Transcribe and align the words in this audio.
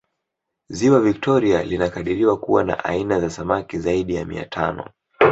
ziwa 0.69 0.99
victoria 1.01 1.63
linakadiriwa 1.63 2.37
kuwa 2.37 2.63
na 2.63 2.85
aina 2.85 3.19
za 3.19 3.29
samaki 3.29 3.79
zaidi 3.79 4.15
ya 4.15 4.25
mia 4.25 4.45
tano 4.45 4.89